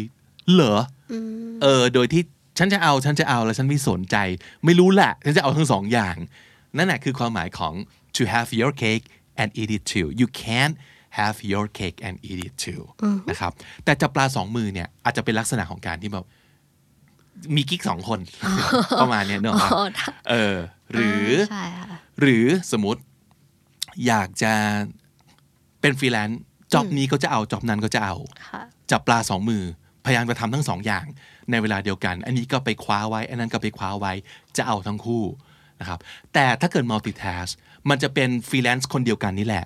[0.51, 0.79] เหรอ
[1.11, 1.13] อ
[1.61, 2.23] เออโดยที่
[2.57, 4.15] ฉันจะเอาฉันจะเอาแล้วฉันไม่สนใจ
[4.65, 6.15] ไม่รู้แหละ ฉันจะเอาทั้งสองอย่าง
[6.77, 7.73] นั่นแหละคือความหมายของ
[8.15, 9.05] to have your cake
[9.41, 10.75] and eat it too you can't
[11.17, 12.81] have your cake and eat it too
[13.29, 13.51] นะครับ
[13.83, 16.25] แต่จับปลาสองมือเนี่ยอาจจะเป็นลักษณะของการที่แบบ
[17.55, 18.19] มีกิ๊กสองคน
[19.01, 19.55] ประมาณเนี้ยเนอะ
[20.29, 20.55] เออ
[20.93, 21.87] หรือใช่ค่ะ
[22.19, 23.01] หรือสมมติ
[24.07, 24.53] อยากจะ
[25.81, 26.41] เป็นฟรีแลนซ์
[26.73, 28.15] job นี้ก็จะเอา job นั้นก็จะเอา
[28.49, 28.61] ค่ะ
[28.91, 29.63] จับปลาสองมือ
[30.05, 31.05] พยายามจะทำทั้งสองอย่าง
[31.51, 34.13] ในเวลาเดียวกัน อันนี้ก็ไปคว้าไว้ อันนั้นก็ไปคว้าไว้
[34.57, 35.23] จะเอาทั้งคู่
[35.79, 35.99] นะครับ
[36.33, 37.51] แต่ถ้าเกิด multitask
[37.89, 39.65] มันจะเป็นฟรีแลนซ์คนเดียวกันนี่แหละ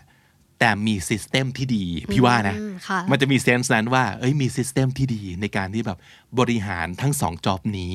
[0.59, 5.97] แต่มี system ที่ดี พี่ว่านะอืมค่ะมันจะมี sense นั้นว่า เอ้ย มี system ที่ดีในการที่แบบ
[6.39, 7.93] บริหารทั้งสอง job นี้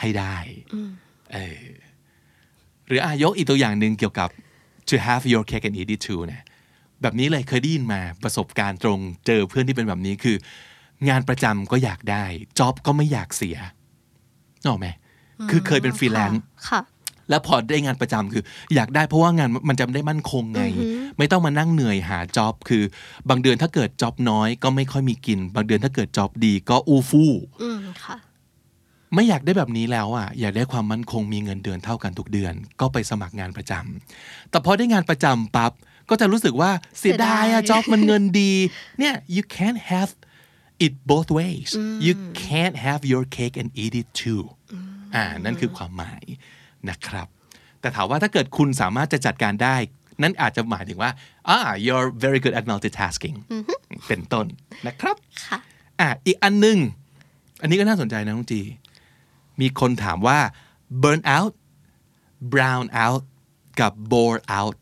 [0.00, 0.36] ให้ได้
[1.32, 1.60] เออ
[2.86, 4.28] หรืออะยกอีกตัวอย่างหนึ่งเกี่ยวกับ
[4.88, 6.42] to have your cake and eat it too เนี่ย
[7.02, 10.36] แบบนี้เลยเคยได้ยินมาประสบการณ์ตรงเจอเพื่อนที่เป็นแบบนี้คือ
[11.08, 12.24] งานประจำก็อยากได้
[12.58, 13.56] job ก็ไม่อยากเสีย
[14.60, 14.88] นึกออกไหม
[15.50, 16.80] คือเคยเป็นฟรีแลนซ์ค่ะ
[17.30, 20.62] แล้วพอได้งานประจำคือ อยากได้เพราะว่างานมันจะได้มั่นคงไง
[21.18, 22.82] ไม่ต้องมานั่งเหนื่อยหา job คือ
[23.28, 27.32] บางเดือนถ้าเกิด job น้อยก็ไม่ค่อยมีกิน บางเดือนถ้าเกิด job ดีก็อูฟู่
[27.62, 28.16] อืมค่ะ
[29.14, 35.72] ไม่อยากได้แบบนี้แล้วอะอยากได้ความมั่นคงมีเงินเดือนเท่ากันทุกเดือน ก็ไปสมัครงานประจำแต่พอได้งานประจำปั๊บ
[36.10, 38.52] ก็จะรู้สึกว่าเสียดายอะเสียดายจ็อบมันเงินดี
[38.98, 40.10] เนี่ย you can't have
[40.84, 41.70] it both ways
[42.06, 42.14] you
[42.46, 44.42] can't have your cake and eat it too
[45.14, 46.24] อ่านั่นคือความหมาย
[46.90, 47.26] นะครับ
[47.80, 49.76] แต่ถามว่าถ้าเกิดคุณสามารถจะจัดการได้
[50.22, 51.10] นั่นอาจจะหมายถึงว่า
[51.48, 53.36] อ่า you're very good at multitasking
[54.08, 54.46] เป็นต้น
[54.86, 55.58] นะครับค่ะ
[56.00, 56.78] อะอีกอันหนึ่ง
[57.62, 58.60] อันนี้ก็น่าสนใจนะน้องจี
[59.60, 60.38] มีคนถามว่า
[61.02, 61.52] burn out
[62.52, 63.22] brown out
[63.80, 64.76] กับ bore out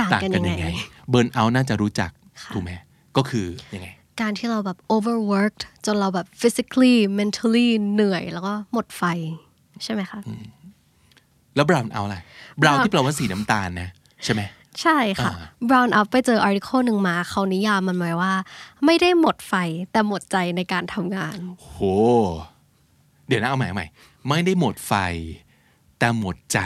[0.00, 0.66] ต่างกันยังไง
[1.12, 2.10] burn out น่าจะรู้จัก
[2.42, 2.70] ค่ะถูกไหม
[3.16, 3.88] ก็คือยังไง
[4.20, 9.02] การที่เราแบบ overworked จนเราแบบ physically mentally เหนื่อยแล้วก็หมดไฟ
[9.84, 10.20] ใช่ไหมคะ
[11.54, 12.16] แล้ว brown out อะไร
[12.60, 13.88] brown brown ที่แปลว่าสีน้ำตาลนะ
[14.24, 14.42] ใช่ไหม
[14.82, 15.32] ใช่ค่ะ
[15.68, 18.32] brown up ไปเจอ article หนึ่งมาเขานิยามมันไว้ว่า
[18.84, 19.54] ไม่ได้หมดไฟ
[19.92, 21.76] แต่หมดใจในการทำงาน โห
[23.26, 23.86] เดี๋ยวนะเอาใหม่เอาใหม่
[24.28, 24.92] ไม่ได้หมดไฟ
[25.98, 26.60] แต่หมดใจ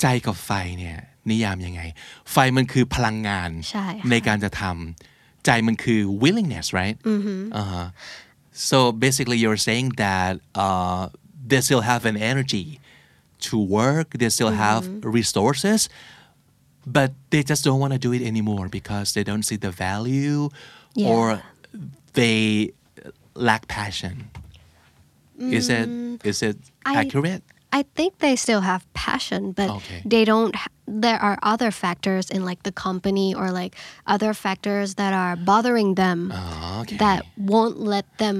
[0.00, 0.96] ใจกับไฟเนี่ย
[1.30, 1.80] นิยามยังไง
[2.32, 5.11] ไฟมันคือพลังงานใช่ค่ะในการจะทำ
[5.45, 6.97] ใจมันคือ willingness right
[7.59, 7.87] uh-huh.
[8.69, 11.03] so basically you're saying that uh,
[11.49, 12.67] they still have an energy
[13.47, 14.83] to work they still have
[15.17, 15.79] resources
[16.97, 20.49] but they just don't want to do it anymore because they don't see the value
[21.11, 21.23] or
[22.19, 22.37] they
[23.49, 24.15] lack passion
[25.57, 25.87] is it
[26.31, 27.43] is it I- accurate
[27.79, 30.01] I think they still have passion, but Okay.
[30.13, 30.55] they don't.
[30.92, 33.72] ha- There are other factors in like the company or like
[34.14, 36.96] other factors that are bothering them Oh, okay.
[37.04, 37.20] that
[37.52, 38.38] won't let them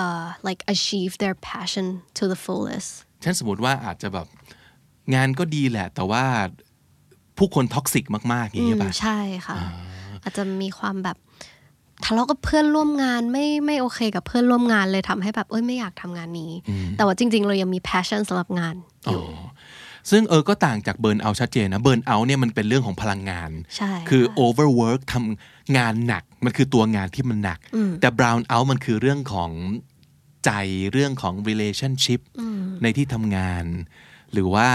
[0.00, 1.86] uh, like achieve their passion
[2.18, 2.90] to the fullest.
[3.22, 4.26] เช่นสมมติว่าอาจจะแบบ
[5.14, 6.24] งานก็ดีแหละ แต่ว่า
[7.38, 9.56] ผู้คน toxic มากๆอย่างนี้อืมป่ะใช่ค่ะ
[10.22, 11.16] อาจจะมีความแบบ
[12.04, 16.52] ทะเลาะกับเพื่อนร่วมงานไม่ไม่โอเคกับเพื่อนร่วมงานเลยทำให้แบบเอ้ยไม่อยากทำงานนี้
[16.96, 18.74] แต่ว่าจริง ๆ เรายังมี passion สำหรับงาน
[19.10, 19.24] อยู่
[20.10, 27.58] ซึ่งเออก็ต่างจาก burnout ชัดเจนนะ burnout เนี่ยมันเป็นเรื่องของพลังงานใช่คือค่ะ overwork ทำงานหนักมันคือตัวงานที่มันหนัก
[28.00, 29.50] แต่ brown out มันคือเรื่องของ
[30.44, 30.50] ใจ
[30.92, 32.20] เรื่องของ relationship
[32.82, 33.64] ในที่ทำงาน
[34.32, 34.68] หรือว่า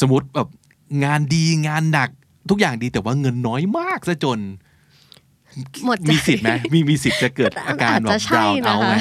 [0.00, 0.48] สมมติแบบ
[1.04, 2.10] งานดีงานหนัก
[2.50, 4.38] ทุกอย่างดีแต่ว่าเงินน้อยมากซะจน
[5.84, 8.96] หมดใจมีสิทธิ์ไหมมีมีสิทธิ์จะเกิดอาการแบบอาจจะใช่ brown นะคะ out ไหม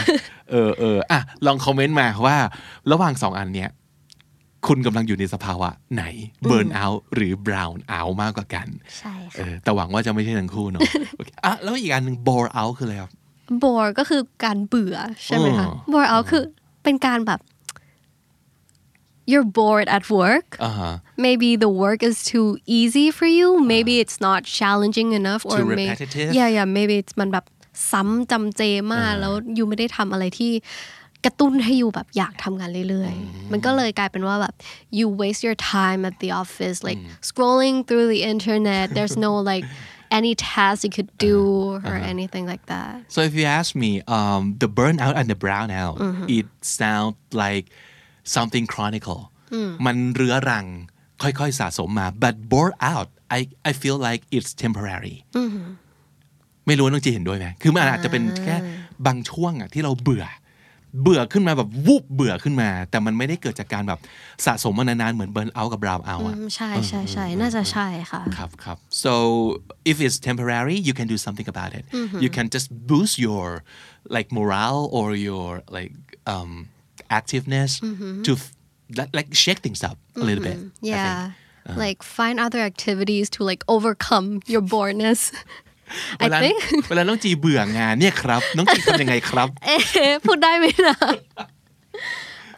[0.51, 2.37] เออเอออะลองคอมเมนต์มาว่า
[2.91, 3.69] ระหว่างสองอันเนี้ย
[4.67, 6.03] คุณกำลังอยู่ในสภาวะไหน
[6.49, 8.67] burn out หรือ brown out มากกว่ากัน
[8.99, 10.81] ใช่เอค่ะอแต่หวังว่าจะไม่ใช่ทั้งคู่เนาะ
[11.15, 13.11] โอเคอะแล้วอีกอันหนึ่ง bore out คืออะไรครับ
[13.63, 16.43] bore ก็คือการเบื่อใช่ไหมคะอ๋อ bore out คือ
[16.83, 17.39] เป็นการแบบ
[19.31, 20.93] you're bored at work อ่าฮะ
[21.25, 22.47] maybe the work is too
[22.79, 26.95] easy for you maybe it's not challenging enough or Too may- repetitive yeah yeah maybe
[27.01, 27.45] it's มันแบบ
[27.91, 28.61] ซ้ำจำเจ
[28.93, 30.51] มากแล้วยูไม่ได้ทำอะไรที่
[31.25, 34.53] กระตุ้นให้ยูแบบอยากทำงานเรื่อยๆ มันก็เลยกลายเป็นว่าแบบ
[34.97, 39.65] you waste your time at the office like scrolling through the internet there's no like
[40.19, 41.39] any task you could do
[41.89, 45.69] or anything like that so if you ask me um the burnout and the brown
[45.83, 45.97] out
[46.37, 46.47] it
[46.79, 47.65] sound like
[48.35, 49.21] something chronicle
[49.85, 50.65] มันเรื้อรัง
[51.21, 55.15] ค่อยๆสะสมมา but bore out I I feel like it's temporary
[56.67, 58.55] ไม่รู้ว่าน้องจีเห็นด้วยไหมคือมันอาจจะเป็นแค่
[59.05, 60.25] บางช่วงอะที่เราเบื่อ
[61.01, 63.99] เบื่อขึ้นมาแบบวูบเบื่อขึ้นมา แต่มันไม่ได้เกิดจากการแบบ
[64.45, 69.13] สะสมมานานๆเหมือนเบิร์นเอากับบราวน์เอาอะอืมใช่ใช่ใช่น่าจะใช่ค่ะครับครับ so
[69.91, 71.83] if it's temporary you can do something about it
[72.23, 73.45] you can just boost your
[74.15, 75.93] like morale or your like
[76.33, 76.51] um
[77.19, 77.71] activeness
[78.25, 78.51] to f-
[78.99, 80.71] like like shake things up a little bit I think.
[80.93, 81.31] yeah
[81.83, 85.19] like find other activities to like overcome your boredness
[86.17, 86.57] เว I ลา think
[86.89, 90.97] เวลาน้องจีเบื่องานเนี่ยครับ น้องจีทำยังไงครับ เอ๊ะพูดได้ไหมนะ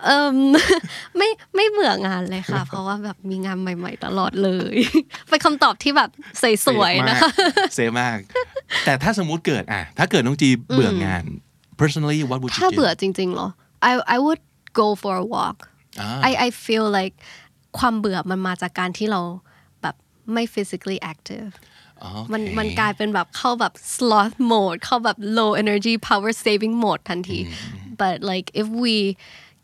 [0.06, 0.36] เอ่ม
[1.18, 4.76] ไม่ไม่เบื่องานเลยค่ะ เพราะว่าแบบมีงานใหม่ ๆ ตลอดเลย
[5.30, 6.10] เป็นคำตอบที่แบบ
[6.68, 7.30] สวยๆนะคะ
[7.76, 8.18] เซฟมาก
[8.86, 11.24] แต่ถ้าสมมุติเกิดอะถ้าเกิดน้องจีเบื่องาน
[11.82, 13.48] personally what would you ถ้า do เบื่อจริงๆเหรอ
[13.90, 14.42] I I would
[14.82, 15.58] go for a walk
[16.02, 17.16] อ่า I I feel like
[17.80, 19.22] ความเบื่อมันมาจากการที่เรา
[19.82, 19.96] แบบ
[20.34, 21.67] ไม่ physically active อ๋อ
[22.34, 27.38] มันโอเคมันกลายเป็นแบบเข้าแบบ sloth mode เข้าแบบ low energy power saving mode ทันที
[28.02, 28.96] but like if we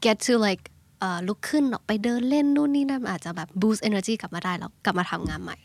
[0.06, 0.64] get to like
[1.00, 5.58] เอ่อลุกขึ้นออกไปเดินเล่นนู่นนี่นั่นมันอาจจะแบบ boost energy กลับมาได้แล้วกลับมาทำงานใหม่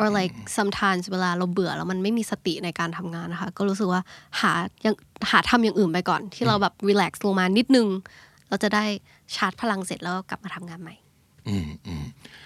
[0.00, 4.02] or like sometimes เวลาเราเบื่อแล้วมันไม่มีสติในการทำงานนะคะ ก็รู้สึกว่า
[4.40, 4.96] หาอย่าง
[5.30, 7.86] หาทำอย่างอื่นไปก่อน ที่เราแบบ relax ลงมานิดนึง
[8.48, 8.84] เราจะได้
[9.34, 10.94] ชาร์จพลังเสร็จแล้วก็กลับมาทำงานใหม่
[11.48, 12.04] อืมอืม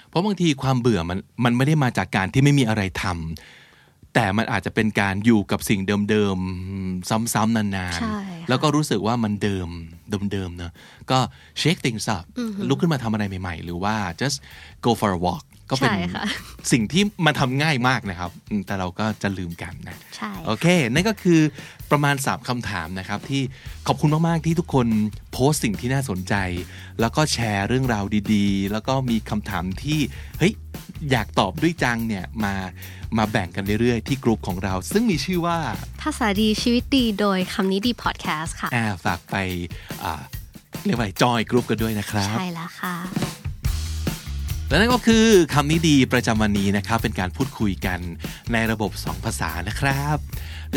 [0.09, 5.81] เพราะบางทีความเบื่อมันมันไม่ได้มาจากการที่ไม่มีอะไรทำแต่มันอาจจะเป็นการอยู่กับสิ่ง
[6.11, 7.65] เดิมๆซ้ำๆนา
[7.99, 9.69] นใช่ๆค่ะแล้วก็รู้สึกว่ามันเดิม
[10.33, 10.73] เดิมๆเนอะ
[11.11, 11.19] ก็
[11.63, 12.25] shake things up
[12.69, 14.37] ลุกขึ้นมาทำอะไรใหม่ๆ หรือว่า just
[14.85, 16.25] go for a walk ก็เป็นใช่ค่ะ
[16.73, 21.41] สิ่งที่มันทำง่ายมากนะครับอืมแต่เราก็จะลืมกันนะใช่โอเค นั่นก็คือ
[21.91, 23.43] ประมาณ 3คำถามนะครับ ที่
[23.87, 24.87] ขอบคุณมาก ๆ ที่ทุกคน
[25.33, 26.35] โพสต์สิ่งที่น่าสนใจ
[27.01, 30.01] แล้วก็แชร์เรื่องราวดี ๆ แล้วก็มีคำถามที่
[30.39, 30.53] เฮ้ย
[31.11, 32.55] อยากตอบด้วยจังเนี่ยมา
[33.19, 35.59] มาแบ่งกันเรื่อย ๆ ที่กลุ่มของเรา ซึ่งมีชื่อว่า
[36.03, 39.37] ภาษาดีชีวิตดีโดยคำนี้ดีพอดแคสต์ค่ะอ่าฝากไป
[40.05, 40.23] อ่า
[40.85, 42.95] เรียกว่าจอยกลุ่มกันด้วยนะครับ ใช่แล้วค่ะ
[44.69, 47.99] และนั่นก็คือคำนี้ดีประจำวันนี้นะครับ เป็นการพูดคุยกัน
[48.53, 50.17] ในระบบ 2 ภาษานะครับ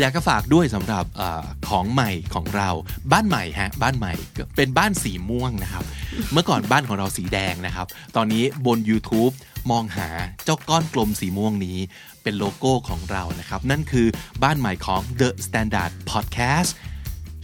[0.00, 1.22] อยากจะฝากด้วยสำหรับอ
[1.68, 2.68] ของใหม่ของเรา
[3.12, 4.14] บ้านใหม่ฮะบ้านใหม่
[4.56, 5.84] เป็นบ้านสีม่วงนะครับ
[6.32, 9.32] เมื่อก่อนบ้านของเราสีแดงนะครับ ตอนนี้บน YouTube
[9.70, 10.08] มองหา
[10.44, 11.78] เจ้าก้อนกลมสีม่วงนี้
[12.22, 14.06] เป็นโลโก้ของเรานะครับ นั่นคือ
[14.42, 16.70] บ้านใหม่ของ The Standard Podcast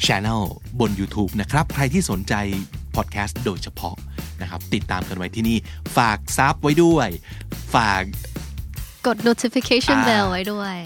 [0.05, 0.43] Channel
[0.81, 2.35] บน YouTube นะครับ ใครที่สนใจ
[2.97, 3.97] พอดแคสต์โดยเฉพาะ
[4.43, 5.57] นะครับ ติดตามกันไว้ที่นี่
[5.97, 7.09] ฝากซับไว้ด้วย
[7.75, 8.03] ฝาก
[9.07, 10.77] กด notification อ่า bell ไว้ด้วย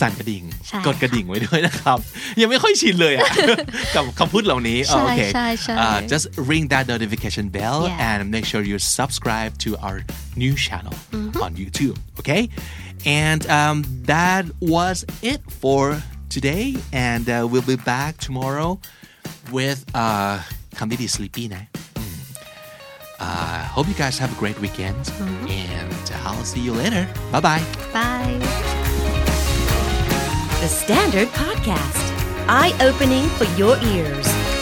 [0.00, 1.98] สั่นกระดิ่งใช่กดกระดิ่งไว้ด้วยนะครับ
[2.40, 3.28] ยังไม่ค่อยชินเลยอะ
[3.94, 8.08] กับคำพูดเหล่านี้ใช่โอเคใช่ใช่ Uh, just ring that notification bell Yeah.
[8.08, 9.96] and make sure you subscribe to our
[10.42, 11.44] new channel Mm-hmm.
[11.46, 12.42] on YouTube okay
[13.22, 13.76] and um,
[14.12, 14.96] that was
[15.32, 15.82] it for
[16.36, 16.64] today
[17.08, 18.70] and uh, we'll be back tomorrow
[19.56, 20.34] with uh,
[20.78, 21.64] คำดีดี sleepy นะ
[23.20, 25.10] uh, hope you guys have a great weekend
[25.48, 27.08] and I'll see you later.
[27.32, 27.64] Bye bye.
[27.92, 28.38] Bye
[30.60, 34.55] The Standard Podcast, eye opening for your ears.